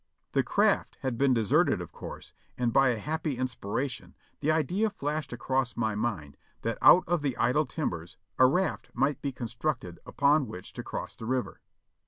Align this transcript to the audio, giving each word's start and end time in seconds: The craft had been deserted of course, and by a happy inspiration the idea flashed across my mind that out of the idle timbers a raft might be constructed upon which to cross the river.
The 0.31 0.41
craft 0.41 0.97
had 1.01 1.15
been 1.15 1.31
deserted 1.31 1.79
of 1.79 1.91
course, 1.91 2.33
and 2.57 2.73
by 2.73 2.89
a 2.89 2.97
happy 2.97 3.37
inspiration 3.37 4.15
the 4.39 4.51
idea 4.51 4.89
flashed 4.89 5.31
across 5.31 5.77
my 5.77 5.93
mind 5.93 6.37
that 6.63 6.79
out 6.81 7.03
of 7.05 7.21
the 7.21 7.37
idle 7.37 7.67
timbers 7.67 8.17
a 8.39 8.47
raft 8.47 8.89
might 8.95 9.21
be 9.21 9.31
constructed 9.31 9.99
upon 10.03 10.47
which 10.47 10.73
to 10.73 10.81
cross 10.83 11.15
the 11.15 11.27
river. 11.27 11.61